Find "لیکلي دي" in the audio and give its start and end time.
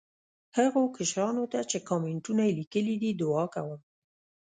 2.59-3.11